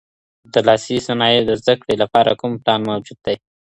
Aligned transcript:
د 0.53 0.53
لاسي 0.67 0.97
صنایعو 1.07 1.47
د 1.47 1.51
زده 1.61 1.75
کړې 1.81 1.95
لپاره 2.03 2.37
کوم 2.39 2.51
پلان 2.63 2.81
موجود 2.89 3.19
دی؟ 3.25 3.35